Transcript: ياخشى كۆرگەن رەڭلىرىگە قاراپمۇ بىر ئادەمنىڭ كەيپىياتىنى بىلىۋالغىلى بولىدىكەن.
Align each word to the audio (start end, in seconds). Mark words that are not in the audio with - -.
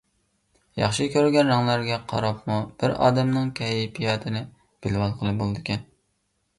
ياخشى 0.83 1.05
كۆرگەن 1.15 1.51
رەڭلىرىگە 1.53 1.99
قاراپمۇ 2.15 2.57
بىر 2.81 2.97
ئادەمنىڭ 2.97 3.55
كەيپىياتىنى 3.63 4.45
بىلىۋالغىلى 4.87 5.41
بولىدىكەن. 5.45 5.91